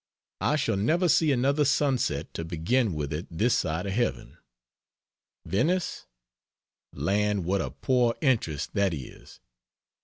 [0.39, 4.39] I shall never see another sunset to begin with it this side of heaven.
[5.45, 6.07] Venice?
[6.91, 9.39] land, what a poor interest that is!